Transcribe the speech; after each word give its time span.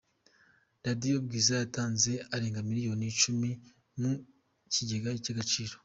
Radiyo 0.87 1.15
Bwiza 1.25 1.53
yatanze 1.61 2.11
arenga 2.33 2.61
miliyoni 2.69 3.03
Icumi 3.13 3.49
mu 4.01 4.11
kigega 4.73 5.09
cy’Agaciro 5.25 5.73